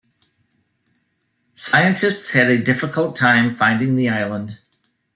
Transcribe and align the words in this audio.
Scientists 1.53 2.31
had 2.31 2.49
a 2.49 2.57
difficult 2.57 3.15
time 3.15 3.53
finding 3.55 3.95
the 3.95 4.09
island. 4.09 4.57